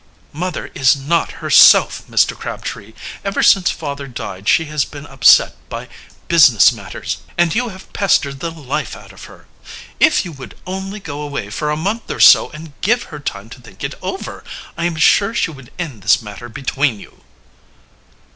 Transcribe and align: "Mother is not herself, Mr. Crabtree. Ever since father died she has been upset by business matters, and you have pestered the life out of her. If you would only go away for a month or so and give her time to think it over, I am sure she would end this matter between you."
"Mother 0.33 0.71
is 0.73 0.95
not 0.95 1.33
herself, 1.45 2.01
Mr. 2.09 2.35
Crabtree. 2.35 2.93
Ever 3.23 3.43
since 3.43 3.69
father 3.69 4.07
died 4.07 4.49
she 4.49 4.65
has 4.65 4.83
been 4.83 5.05
upset 5.05 5.53
by 5.69 5.89
business 6.27 6.71
matters, 6.71 7.17
and 7.37 7.53
you 7.53 7.69
have 7.69 7.93
pestered 7.93 8.39
the 8.39 8.49
life 8.49 8.95
out 8.97 9.11
of 9.11 9.25
her. 9.25 9.45
If 9.99 10.25
you 10.25 10.31
would 10.31 10.57
only 10.65 10.99
go 10.99 11.21
away 11.21 11.51
for 11.51 11.69
a 11.69 11.77
month 11.77 12.09
or 12.09 12.19
so 12.19 12.49
and 12.49 12.73
give 12.81 13.13
her 13.13 13.19
time 13.19 13.47
to 13.51 13.61
think 13.61 13.83
it 13.83 13.93
over, 14.01 14.43
I 14.75 14.85
am 14.85 14.95
sure 14.95 15.35
she 15.35 15.51
would 15.51 15.69
end 15.77 16.01
this 16.01 16.19
matter 16.19 16.49
between 16.49 16.99
you." 16.99 17.21